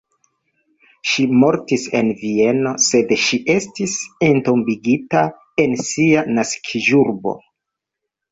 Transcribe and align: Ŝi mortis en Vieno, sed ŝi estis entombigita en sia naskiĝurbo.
Ŝi 1.09 1.25
mortis 1.41 1.83
en 1.99 2.07
Vieno, 2.21 2.71
sed 2.85 3.13
ŝi 3.25 3.37
estis 3.55 3.93
entombigita 4.29 5.23
en 5.65 5.77
sia 5.91 6.25
naskiĝurbo. 6.39 7.35